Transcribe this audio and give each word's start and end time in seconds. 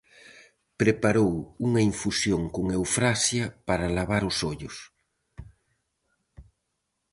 Preparou 0.81 1.31
unha 1.67 1.81
infusión 1.89 2.41
con 2.55 2.65
eufrasia 2.79 3.45
para 3.67 3.91
lavar 3.97 4.23
os 4.29 4.37
ollos. 4.51 4.75